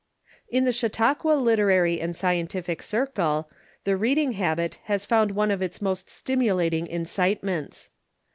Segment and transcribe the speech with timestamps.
[0.29, 3.47] * In the Chautauqua Literary and Scientific Circle
[3.83, 7.91] the read ing habit has found one of its most stimulating incitements.